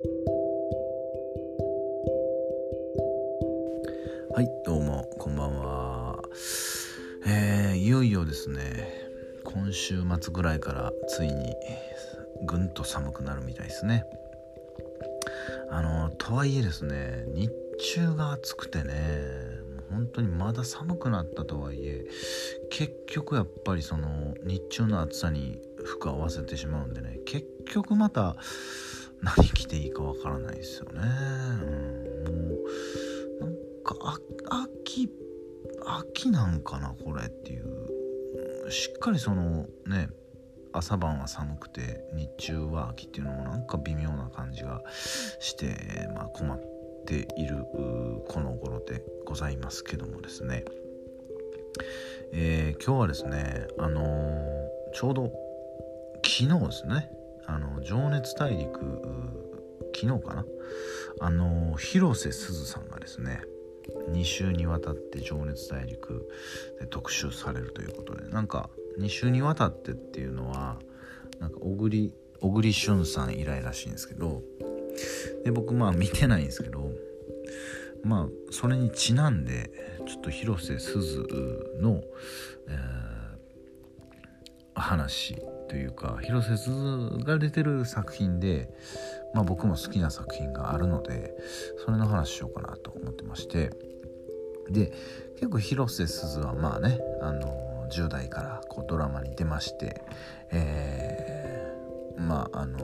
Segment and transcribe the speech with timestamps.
[0.00, 0.04] は
[4.40, 6.22] いどうもこんばんは。
[7.26, 8.88] えー、いよいよですね
[9.42, 11.52] 今週末ぐらいからついに
[12.46, 14.04] ぐんと寒くなるみたいですね。
[15.68, 17.50] あのとはいえですね日
[17.94, 18.94] 中が暑くてね
[19.90, 22.06] 本当にまだ寒くなったとはいえ
[22.70, 28.36] 結局やっぱりその日中の暑さに服合わせてしまうんでね結局また
[29.22, 32.56] 何着ていいかわからないですよね、うん、も
[33.40, 33.96] うなんか
[34.82, 35.10] 秋
[35.86, 37.88] 秋なんかなこれっていう。
[38.70, 40.08] しっかりそのね
[40.72, 44.82] 朝晩は寒くて日中は秋っていうのもなんか微妙な感じが
[45.40, 46.60] して、まあ、困っ
[47.06, 47.64] ている
[48.28, 50.64] この頃でございますけどもですね、
[52.32, 55.32] えー、今日はですねあのー、ちょうど
[56.16, 57.10] 昨日ですね。
[57.48, 58.78] あの情熱大陸
[59.94, 60.44] 昨日かな？
[61.20, 63.40] あの広瀬すずさんがですね
[64.12, 66.28] 2週にわたって「情熱大陸」
[66.78, 68.68] で特集されるということでなんか
[69.00, 70.78] 2週にわたってっていうのは
[71.40, 74.42] なんか小栗小栗旬さん以来らしいんですけど
[75.44, 76.92] で僕まあ見てないんですけど
[78.04, 79.70] まあそれにちなんで
[80.06, 81.26] ちょっと広瀬すず
[81.80, 82.02] の、
[82.68, 85.36] えー、話
[85.68, 88.68] というか広瀬すずが出てる作品で
[89.34, 91.34] まあ、僕も好きな作品があるので
[91.84, 93.70] それの話しようかなと思ってまして
[94.70, 94.92] で
[95.34, 100.02] 結構広瀬すずはまあねあの10代からこうドラマに出まして、
[100.50, 102.78] えー、まああの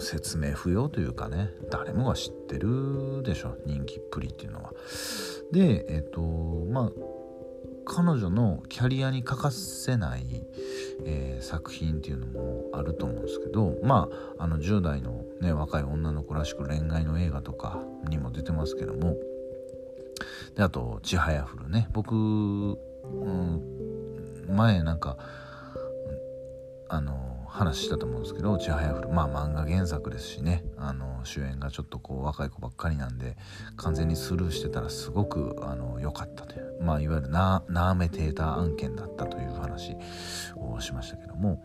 [0.00, 4.72] 説明不要というかね誰もが知ってるでしょ人気っぷりっていうのは。
[5.52, 6.20] でえっ、ー、と
[6.70, 6.92] まあ
[7.84, 10.24] 彼女のキャリアに欠かせない、
[11.04, 19.16] えー、作品っていうのもあると思うんですけどまああの10代の、ね、若い女の子らしく恋愛の映画とかにも出てますけども
[20.56, 23.60] であと「ちはやふるね」僕、うん、
[24.48, 25.16] 前なんか
[26.88, 30.64] あの話したと思うんですけど「ちはやふる」まあ漫画原作ですしね。
[30.76, 33.36] あの主演がちょっとこう若い子ばっかりなんで
[33.76, 36.82] 完全にスルーしてたらすごくあの良かったという。
[36.82, 39.96] まあいわゆるナーメテーター案件だったという話
[40.56, 41.64] をしましたけども。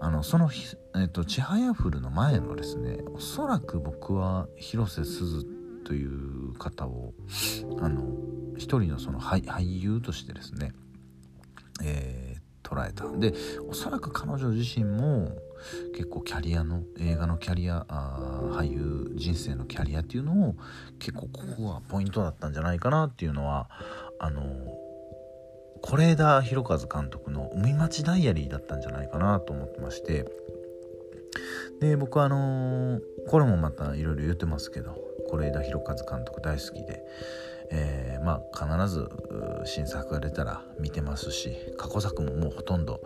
[0.00, 0.50] あのその
[0.96, 5.46] 「えっと、ちはやふる」の前のですねおそらく僕は広瀬すず
[5.86, 7.14] という方を
[7.80, 8.02] あの
[8.56, 10.72] 一人のその俳優としてですね
[11.82, 12.33] えー
[12.64, 13.06] 捉えた。
[13.08, 13.34] で
[13.68, 15.30] おそらく彼女自身も
[15.92, 17.86] 結構キャリアの映画のキャリア
[18.52, 20.56] 俳優人生のキャリアっていうのを
[20.98, 23.68] 結構ここがポイントだったんじゃないかなっていうのは
[24.18, 24.42] あの
[25.82, 30.24] 是枝裕和監督の「海町ダイアリー」だったんじゃないかなと思ってまして。
[31.80, 34.96] で僕はあのー、これもまたいろいろ言ってますけど
[35.28, 37.04] 是枝裕和監督大好きで。
[37.76, 39.10] えー、まあ必ず
[39.64, 43.02] 新作が出たら見てますし過去作ももうほとんど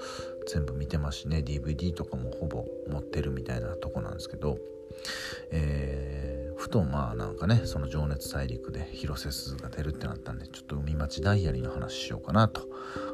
[0.47, 4.59] 全部見てますしね DVD とかもほぼ持ってるみたいなとこなんですけど、
[5.51, 12.69] えー、ふとまあなんかねその「情熱大陸」で広瀬すずが出るってなったんでちょっと海町ダイアリーの話しようかなと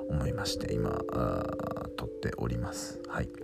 [0.09, 0.91] 思いまして今
[1.97, 3.44] 撮っておりますはい。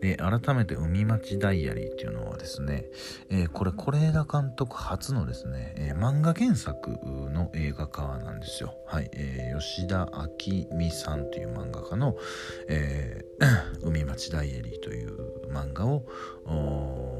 [0.00, 2.84] で改めて「海町ダイアリー」っていうのはですね、
[3.30, 6.98] えー、これ是枝監督初のですね、えー、漫画原作
[7.32, 8.74] の映画化なんですよ。
[8.86, 12.16] はい、えー、吉田明美さんという漫画家の
[12.68, 16.04] 「えー、 海町ダイアリー」という漫画を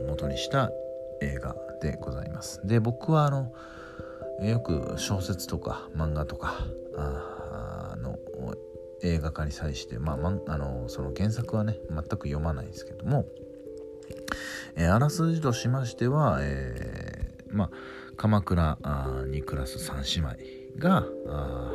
[0.06, 0.70] 元にした
[1.20, 2.60] 映画でございます。
[2.66, 3.52] で僕はあの
[4.42, 6.66] よく小説とか漫画とか
[6.96, 8.18] あの
[9.02, 13.26] 映画化に際して、まあ、まあのその原作はね全く読まないんですけども、
[14.76, 17.70] えー、あらすじとしましては、えー、まあ、
[18.16, 18.78] 鎌倉
[19.28, 21.04] に暮らす三姉妹が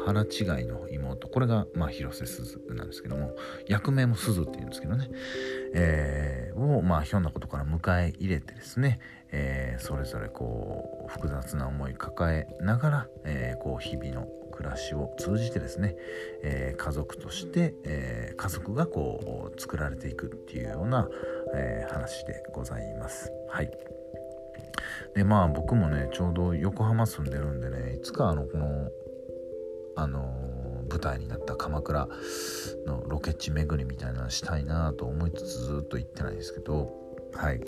[0.06, 3.36] 腹違いの妹これが、まあ、広瀬すずなんですけども
[3.68, 5.10] 役名もすずっていうんですけどね、
[5.74, 9.00] えー、を、まあ、ひょんなことから迎え入れてですね、
[9.32, 14.28] えー、それぞれこう複雑な思い抱えながら、えー、こう日々の
[14.62, 15.96] 暮らしを通じてですね、
[16.44, 21.10] えー、家族として、えー、家族がこう作られていくっていうような、
[21.56, 23.32] えー、話でございます。
[23.50, 23.72] はい
[25.16, 28.90] でまあ僕もねちょうど横浜住んでるんでねいつかあのこの
[29.96, 32.08] あの舞台になった鎌倉
[32.86, 36.94] のロケ地巡りみたいなのしたいなと思いつつずっと行ってないんですけど
[37.34, 37.60] はい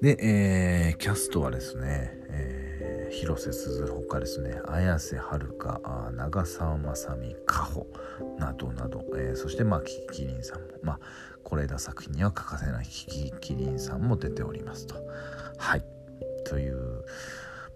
[0.00, 2.55] で、えー、キャストはですね、えー
[3.10, 5.80] 広瀬すずほかですね綾瀬はるか
[6.14, 7.86] 長澤まさみかほ
[8.38, 11.00] などなど、えー、そしてまあキキキリンさんもまあ
[11.44, 14.96] 是枝作品には欠かせないキキリンさんも出ておりますと。
[15.58, 15.84] はい
[16.44, 17.04] という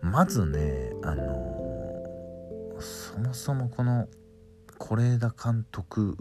[0.01, 4.09] まずねあのー、そもそもこの
[4.79, 6.17] 是枝監督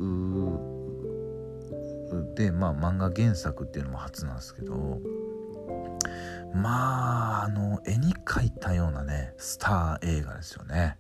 [2.36, 5.00] でまあ漫画原作っていうのも初なんですけど
[6.54, 10.98] まああの絵に描いたようなねスター映画ですよね。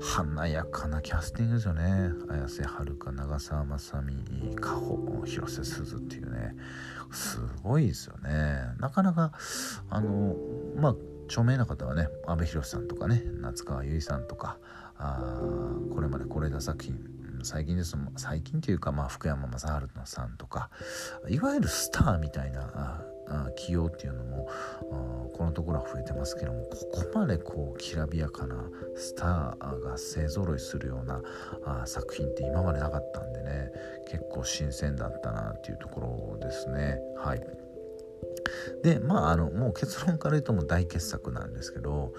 [0.00, 2.10] 華やかなキャスティングですよね。
[2.30, 6.54] 綾瀬はるか長澤まさみかほ広瀬すずっていうね。
[7.12, 8.62] すごいですよね。
[8.78, 9.32] なかなか
[9.88, 10.36] あの
[10.76, 10.94] まあ
[11.26, 14.58] 著名な方はね阿部寛さんとかね夏川由衣さんとか
[14.98, 15.40] あ
[15.94, 16.98] これまで是枝作品
[17.42, 20.70] 最近です最近というか、まあ、福山雅治さんとか
[21.28, 23.02] いわゆるスターみたいな
[23.56, 24.48] 起用っていうのも
[25.34, 26.76] このところは増えてますけどもこ
[27.12, 31.22] こまでこうきらびやかなスターが勢ぞろいするような
[31.86, 33.70] 作品って今までなかったんでね
[34.10, 36.98] 結構新鮮だったなっていうところですね。
[37.16, 37.40] はい。
[38.82, 42.12] でまああのもう結論から言うともう大傑作なんですけど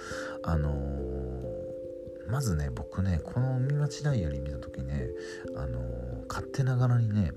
[0.44, 5.10] あのー、まずね僕ねこの「海町ダイアリー」見た時ね
[5.56, 7.34] あのー、勝手ながらにね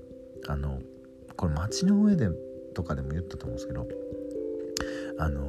[0.47, 0.79] あの
[1.35, 2.29] これ街の上で
[2.75, 3.87] とかでも言ったと思うんですけど
[5.17, 5.47] あの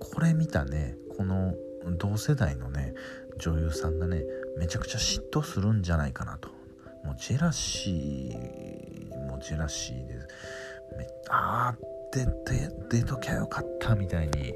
[0.00, 1.54] これ見たねこの
[1.98, 2.94] 同世代のね
[3.38, 4.22] 女優さんがね
[4.56, 6.48] めちゃくちゃ嫉妬するんじゃないかなと。
[7.04, 10.14] もうジェラシーもジェラシーで
[11.28, 11.76] ああ
[12.12, 14.54] 出て出ときゃよかったみたいに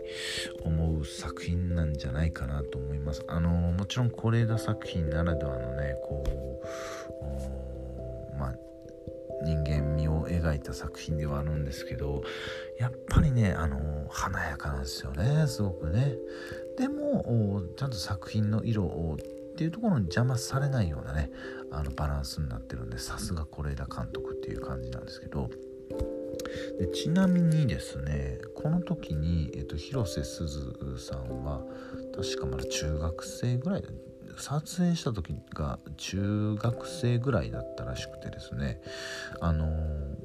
[0.65, 3.25] 思う作品なんじゃないかなと思います。
[3.29, 6.25] あのもちろん是枝作品ならではのねこ
[8.33, 8.55] うまあ
[9.45, 10.00] 人間味
[10.41, 12.23] 描いた作品ではあるんですけど
[12.79, 16.17] やっぱりねあの華やかなんですよねすごくね。
[16.79, 21.31] でもちゃんと作品の色をっていうところに邪魔されないようなね
[21.71, 25.51] あのバランスになってるんでさすが是枝監督っていう感じなんですけど。
[26.79, 31.61] でちなみにですねこの時に、えっと、広瀬すずさんは
[32.15, 33.85] 確かまだ中学生ぐらい
[34.37, 38.81] 撮影した時が中学生ぐらいだったらしくてですね
[39.41, 39.67] あの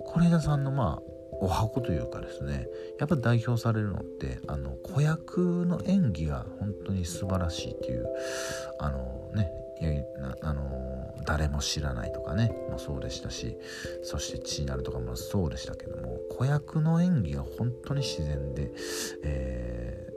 [0.06, 2.68] 是枝さんのまあお箱というかですね
[3.00, 8.06] やっぱ代表されるのってあの子役の演技が本当に素晴らしいっていう
[8.80, 9.52] あのね
[10.42, 13.58] あの誰も知らないとかねもそうでしたし
[14.04, 18.72] そして血になるとかもそうでしたけども子役の演技が本当に自然で、
[19.24, 20.08] え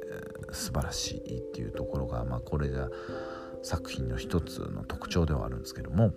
[0.48, 2.88] ー、素晴らしいっていうところが、まあ、これが
[3.62, 6.12] 作品の一つの特徴ではあるんですけども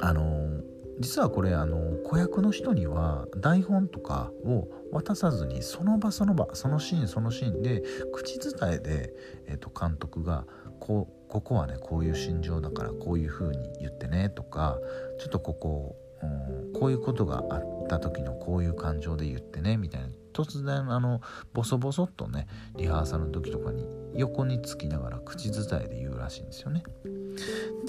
[0.00, 0.57] あの
[1.00, 9.12] 実はこれあの子役の人には台本とかを渡さずにその場その場そのシーンそのシーンで口伝えで、
[9.46, 10.44] えー、と監督が
[10.80, 14.78] こうここはねこういう心情だからこういう風に言ってねとか
[15.18, 21.20] ちょっとここ、うん、こういうことがあった時のこういう感情で言ってねみたいな突然あの
[21.52, 22.46] ボソボソっとね
[22.76, 23.84] リハーサルの時とかに
[24.14, 26.82] 横につきながら口伝えで言うらしいんですよね。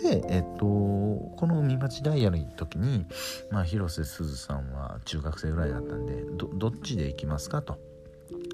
[0.02, 3.06] で、えっと、この海町ダイヤルの時に、
[3.52, 6.24] まあ、広瀬すずさんは中学生ぐらいだったんで
[6.56, 7.78] どっちで行きますかと。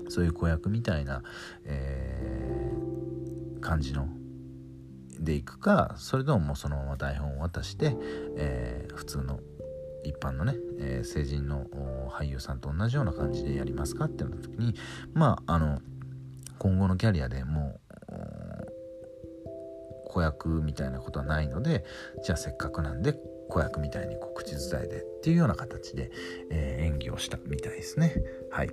[0.10, 1.24] そういう子役みたいな、
[1.66, 4.08] えー、感じの
[5.20, 7.96] でいくかそれとももうそのまま台本を渡して、
[8.38, 9.40] えー、普通の
[10.04, 11.66] 一般のね、えー、成人の
[12.12, 14.76] 俳優さんと同じような感じでやりますかってなった時に
[15.14, 15.80] まああの
[16.60, 17.85] 今後のキャリアでもう
[20.16, 21.84] 子役みたいなことはないので
[22.24, 23.14] じゃあせっかくなんで
[23.50, 26.10] 子役みたいにこう口伝えでっていうような形で、
[26.50, 28.16] えー、演技をしたみたいですね。
[28.50, 28.70] はい。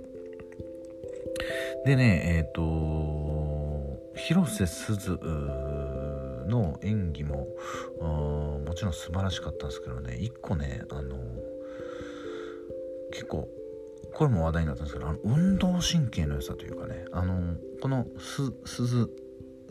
[1.85, 5.19] でねえっ、ー、と広瀬すず
[6.47, 7.49] の演技も
[7.99, 11.17] もちろん素晴らしかったんですけどね一個ねあの
[13.11, 13.49] 結構
[14.13, 18.07] これも話題になったんですけどあの運動神経の良さというかねあのこの
[18.65, 19.09] 鈴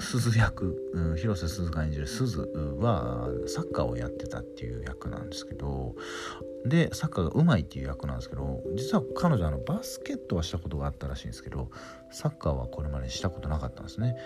[0.02, 2.40] 鈴役、うん、広瀬すずが演じる鈴
[2.80, 5.94] はサッカーをやってたっていう役なんですけど
[6.64, 11.70] でサッカーがうまいっていう役なんですけど実は彼女あのバスケットはしたことがあったらしいんですけど
[12.10, 14.16] サッカーはこれまでしたことなかったんですね。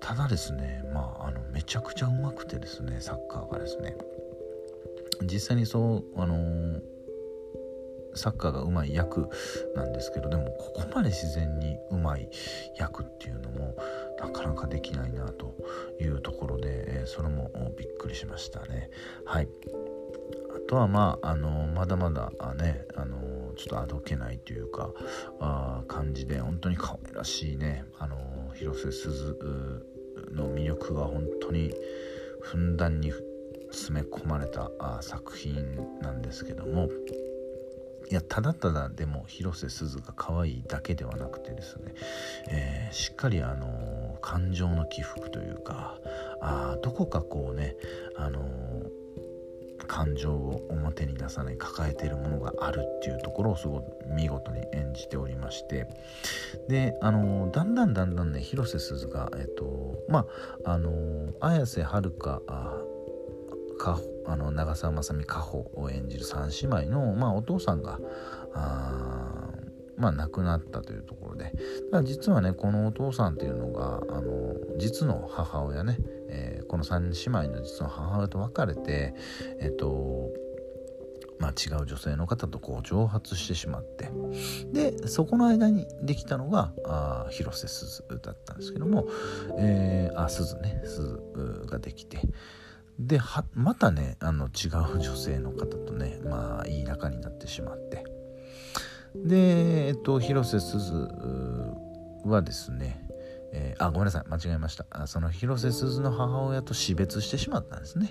[0.00, 3.96] ただですねまああのめちゃくちゃうまくてですねサッカーがですね。
[5.22, 6.80] 実際にそうあのー、
[8.14, 9.28] サッカーがうまい役
[9.74, 12.28] なんですけどでもここまで自然にうまい
[12.76, 13.76] 役っていうのも
[14.24, 15.54] なかなかできないなと
[16.00, 18.90] いうところで、えー、それもびっくりしましたね。
[19.26, 19.48] はい。
[20.56, 24.92] あとはまああのまだまだねあのちょっとあどけないというか
[25.40, 28.16] あ感じで本当に可愛らしいねあの
[28.54, 29.36] 広瀬すず
[30.32, 31.74] の魅力が本当に
[32.40, 33.12] ふんだんに
[33.72, 36.88] 詰め込まれたあ作品なんですけども。
[38.14, 41.94] いやただただでも広瀬すずが可愛いだけではなくてですね、
[42.48, 45.98] えー、しっかりあの感情の起伏というか
[46.40, 47.74] あどこかこうね
[48.16, 48.38] あの
[49.88, 55.88] 感情を表に出さない抱えているものがあるっていうところをすごく見事に演じておりまして
[56.68, 60.24] であのだんだんだんだんね広瀬すずがえっとま
[60.64, 62.40] ああの綾瀬はるか
[63.84, 67.98] かあの長澤まさみ加穂を演じる三姉妹の、まあ、お父さんが
[68.54, 69.50] あ
[69.96, 71.52] まあ、亡くなったというところで。
[71.92, 75.98] だ実はねこのお父さんっていうのがあの実の母親ね、
[76.28, 76.98] えー、この3
[77.30, 79.14] 姉妹の実の母親と別れて
[79.60, 80.30] えっ、と
[81.38, 84.10] まあ、違う女性の方とこう蒸発してしまって。
[84.72, 89.06] でそこの間にできたのがあ広瀬すずだったんですけども、
[89.58, 90.82] えー、あすずね。
[90.84, 92.18] すずができて。
[92.98, 93.20] で
[93.54, 98.04] またねあの違う女性の方とねまあいい仲になってしまって。
[99.16, 101.08] でえっと広瀬すず
[102.24, 103.04] はですね
[103.56, 104.84] えー、あごめんなさい間違えました。
[104.90, 108.08] あその広瀬すずの母親と死別してしまったんですね、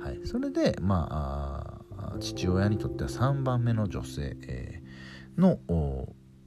[0.00, 5.58] はい、それでまあ父親にとっては3番目の女性、えー、の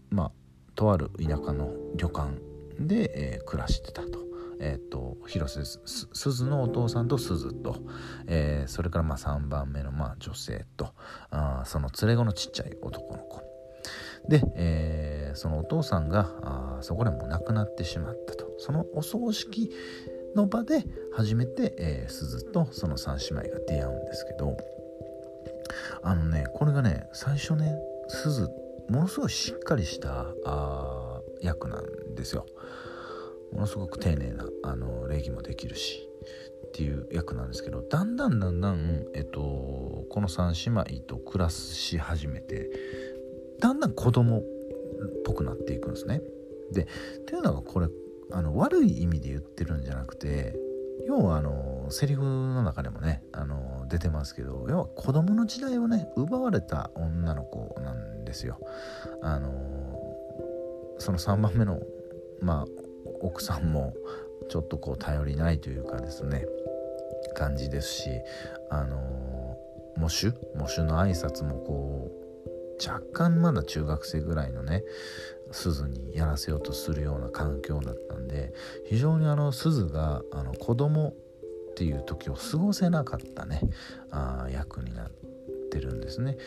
[0.09, 0.31] まあ
[0.75, 2.31] とある田舎の旅館
[2.79, 4.26] で、えー、暮らしてたと。
[4.59, 7.77] えーと、広瀬すずのお父さんとすずと、
[8.27, 10.93] えー、それからまあ3番目のまあ女性と。
[11.29, 13.41] あその連れ子のちっちゃい男の子。
[14.27, 18.47] で、えー、そのお父さんがあそこでも亡くなってしまったと。
[18.57, 19.71] そのお葬式
[20.35, 24.57] の場で初めて、えー、鈴とその3姉妹が出会うんですけど。
[26.03, 27.75] あのねこれがね最初ね
[28.07, 28.49] 鈴
[28.89, 32.45] ものすごいしっかりしたあ役なんですよ。
[33.53, 36.07] ものすごく丁寧なあの礼儀もできるし
[36.67, 42.69] っていう役なんですけどだんだんだんだん、えっと、この3姉妹と暮らし始めて
[43.59, 44.43] だんだん子供っ
[45.25, 46.21] ぽくなっていくんですね。
[46.71, 46.85] でっ
[47.25, 47.87] ていうのがこれ
[48.31, 50.53] あの悪い意味で言ってるんじゃなくて
[51.07, 58.59] 要はあのセリフの中でもねあの出てますけど要は子供の時代をね奪われた女の子なんですよ。
[59.21, 59.51] あの
[60.99, 61.79] その3番目の
[62.41, 62.86] まあ
[63.21, 63.93] 奥さんも
[64.49, 66.45] ちょっとこう頼りないというかですね
[67.35, 68.09] 感じですし
[68.69, 69.57] あの
[69.97, 74.83] 喪主喪主の挨拶もこう若干まだ中学生ぐらいのね
[75.51, 78.53] 鈴にやらせようとするような環境だったんで
[78.87, 81.13] 非常にあの鈴があの子供
[81.71, 83.61] っていう時を過ごせなかったね
[84.11, 85.11] あ役になっ
[85.71, 86.37] てるんですね。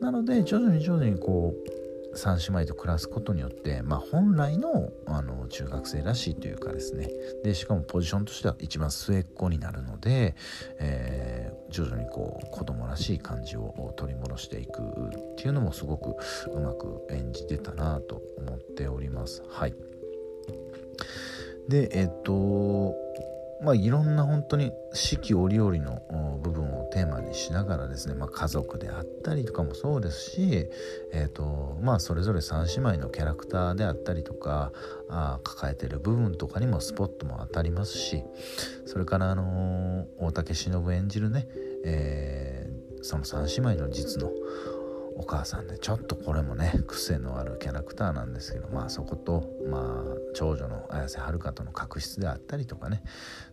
[0.00, 1.85] なので徐々に徐々にこう
[2.16, 7.08] 3姉妹と暮らすことによって、まあ、本来のあの中学生らしいというかですね
[7.44, 10.34] でしかもポジションとしては一番末っ子になるので、
[10.78, 16.16] えー、徐々にこう子供らしい感じを取り戻していくっていうのもすごく
[16.52, 19.42] うまく演じてたなと思っております。
[19.48, 19.74] はい
[21.68, 22.94] でえっと
[23.62, 30.68] まあ、いろんな本当に四季折々の部分をテーマにしながらですね、まあ、家族であったりとかもそうですし、
[31.12, 34.72] えーとまあ、それぞれ3姉妹のキャラクターであったりとか
[35.08, 38.22] あ抱えてる部分とかにもスポットも当たりますし
[38.84, 41.48] それから、あのー、大竹しのぶ演じるね、
[41.84, 44.30] えー、その3姉妹の実の
[45.18, 53.02] お母さんでちょっとこれもね癖のあるキャラクターなんですけどまあそことまあ長女の綾瀬はるかとの確執であったりとかね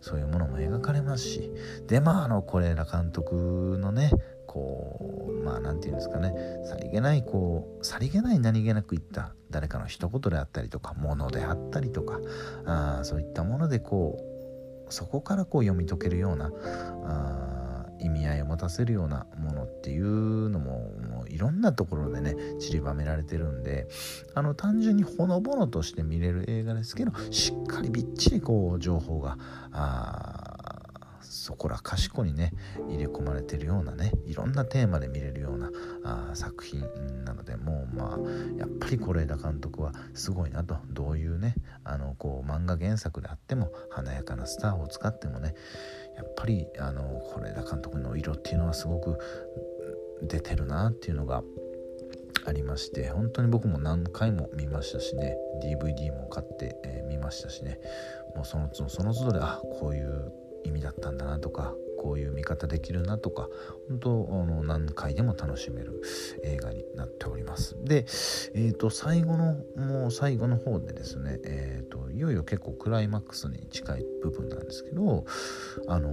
[0.02, 1.52] そういうものも描かれますし
[1.88, 4.12] でまああの是枝監督のね
[4.46, 6.34] こうまあ何て言うんですかね
[6.66, 12.20] さりげないこうさりげない何気なく言った誰かの一言であったりとかものであったりとか
[12.66, 14.20] あそういったものでこ
[14.90, 16.52] うそこからこう読み解けるような
[17.06, 20.93] あ意味合いを持たせるようなものっていうのも
[21.44, 23.88] ろんなところでね散りばめられてるんで
[24.34, 29.38] あの単純にほのぼのとして見れる映画ですけどしっかりびっちりこう情報が
[29.72, 30.54] あ
[31.22, 32.54] そこらかしこにね
[32.88, 35.72] 入れ込まれてるようなねいろんなテーマで見れるような
[36.04, 36.82] あ作品
[37.26, 38.18] なのでもうまあ
[38.58, 45.56] やっぱり是枝監督はすごいなとどういうねあのこう漫画原作であっても華やかなスターを使ってもね
[46.16, 49.18] やっぱりあの是枝監督の色っていうのはすごく
[50.28, 51.44] 出てるなっていうのが
[52.46, 57.80] ありまして本当に僕も何回も見ましたしね DVD も買って、えー、見ましたしね。
[58.36, 60.32] もうその都度その都度であこういう
[60.64, 61.74] 意味だったんだなとか
[62.04, 63.48] こういう見方できるなとか
[63.88, 66.02] 本当あの何回でも楽しめる
[66.44, 67.78] 映画になっております。
[67.82, 68.00] で、
[68.54, 75.24] えー、と最後のもう最後の方でですね、えー、といよいよ結構クライマックスに近い部分なんですけど
[75.88, 76.10] あの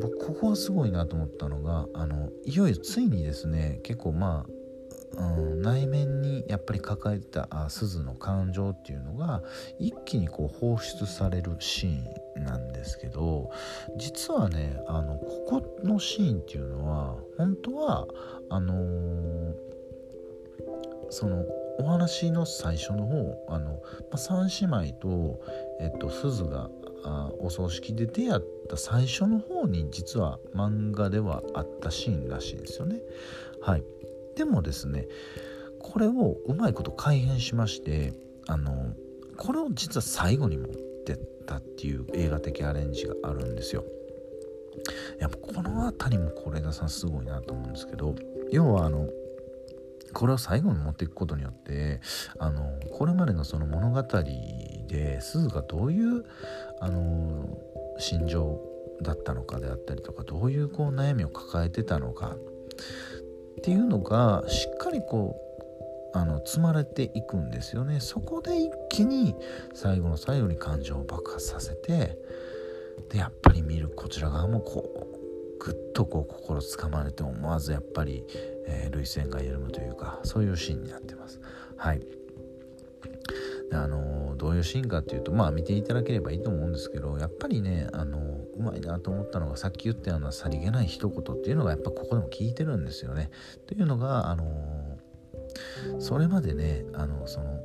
[0.00, 4.55] 僕ここはすごいなと思ったのがあのいよいよついにですね結構まあ
[5.16, 9.42] うん、内面にやっぱり抱えてたあ鈴の感情っていうのが
[9.78, 13.50] 一気にこう放出されるシーンなんですけど
[13.96, 18.06] 実はねあのここのシーンっていうのは本当は
[18.50, 19.54] あのー、
[21.10, 21.44] その
[21.78, 23.78] お話の最初の方あの、ま
[24.12, 25.40] あ、3姉妹と、
[25.80, 26.70] えっと、鈴が
[27.04, 33.00] あお葬式で出会った最初の方に実は漫画ではあったシーンらしいんですよね。
[33.60, 33.84] はい、
[34.36, 35.08] でもですね
[35.80, 38.12] これをうまいこと改変しまして
[38.46, 38.94] あの
[39.36, 40.70] これを実は最後に持っ
[41.04, 43.84] てったっていう映画的アレンジがあるんですよ。
[45.18, 48.14] やっぱこの辺りも是枝さんすごいなと思うんですけど
[48.50, 49.08] 要はあの
[50.12, 52.00] これを最後に持っていくことによって
[52.38, 54.02] あのこれまでのその物語
[54.88, 56.24] で鈴がどういう
[56.80, 57.58] あの
[57.98, 58.60] 心情
[59.02, 62.36] だったのかであったりとかどういうこう悩みを抱えてたのか
[63.58, 65.36] っていうのがしっかりこ
[66.14, 68.00] うあの積まれていくんですよね。
[68.00, 69.34] そこで一気に
[69.74, 72.18] 最後の最後に感情を爆発させて
[73.10, 78.24] でやっぱり見るこちら側もこうぐっとこう心つかまれて思わずやっぱり、
[78.66, 81.40] えー、涙腺が緩むというかそういうシーンになってます。
[81.76, 82.00] はい。
[83.72, 83.98] あの
[84.36, 88.18] どういうシーンかっていうとまあ見ていただければいいと思うんですけどやっぱりねあの
[88.54, 93.30] うまいなと思ったのがさっき言ったようなさりげない一言っていうのがやっぱここでも聞いてるんですよね。
[93.66, 94.98] というのがあの
[95.98, 97.60] それまでねあのその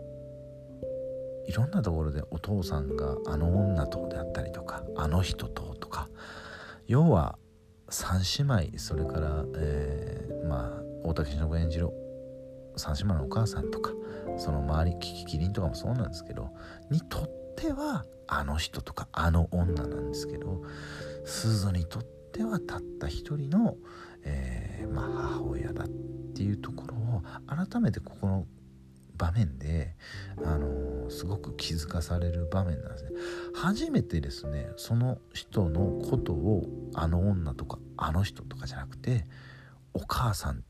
[1.48, 6.10] いろんなところでお父さんがあの女とであったりとかあの人ととか
[6.88, 7.38] 要は
[7.90, 11.90] 3姉妹それから、えー、まあ大竹しのぶ演じる
[12.78, 13.92] 三姉妹のお母さんとか
[14.38, 16.50] その周りキキキリンとかもそうなんですけど
[16.90, 20.64] にとってはあの人とかあの女なんですけど
[21.26, 23.76] 鈴にとってはたった一人の、
[24.24, 25.88] えー、まあ、母親だっ
[26.34, 28.46] ていうところを改めてここの
[29.18, 29.96] 場面で、
[30.44, 33.12] あのー、すごく気づかされる場面なんですね。
[33.54, 39.28] 初めてですねその人のことをあの女とかあの人とかじゃなくて
[39.94, 40.64] お母さんっ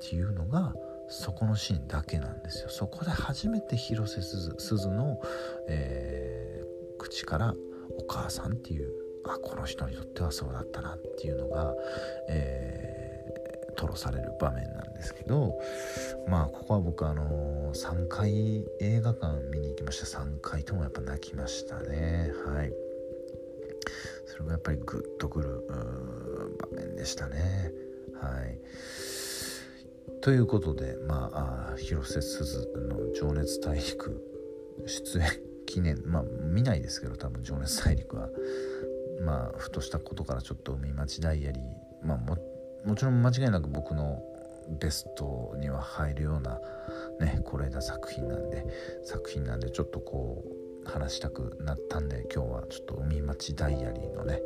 [0.00, 0.72] ていうのが
[1.12, 2.70] そこのシーンだけなんですよ。
[2.70, 5.20] そこで初めて広瀬すずの、
[5.68, 7.54] えー、口から
[7.98, 8.90] お母さんっていう
[9.24, 11.74] あこの人にとってはそうだったなっていうのが、
[12.30, 15.54] えー、吐露される場面なんですけど
[16.28, 20.18] まあここは僕あのー、3回映画館見に行きました。
[20.18, 22.32] 3回ともやっぱ泣きましたね。
[22.46, 22.72] はい。
[24.26, 25.66] それがやっぱりグッとくる
[26.72, 27.70] 場面でしたね。
[28.20, 28.58] はい。
[30.22, 34.22] ということで、まあ、広瀬すずの「情熱大陸」
[34.86, 35.26] 出演
[35.66, 36.02] 記念。
[36.04, 38.28] まあ見ないですけど多分「情熱大陸は」
[39.24, 42.36] まあふとしたことからちょっと海町ダイアリーまあも
[42.84, 44.22] もちろん間違いなく僕の
[44.80, 46.60] ベストには入るような
[47.20, 48.66] ね是枝作品なんで
[49.04, 50.44] 作品なんでちょっとこ
[50.84, 54.40] う話したくなったんで今日はちょっと海町ダイアリーのね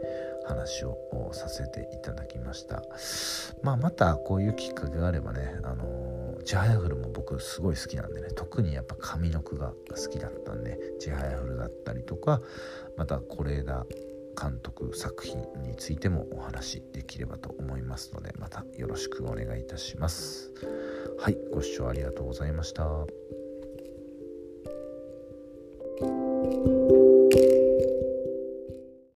[0.47, 0.97] 話を
[1.33, 2.83] させていただきました。
[3.63, 12.41] まあまたこういうきっかけがあればねあのちはやふるも僕すごい好きなんでね特にやっぱ上の句が好きだったんでちはやふるだったりとか
[12.97, 13.87] また是枝
[14.41, 20.53] 監督作品についてもお話できればと思いますのでまたよろしくお願いいたします。
[21.19, 22.85] はいご視聴ありがとうございました。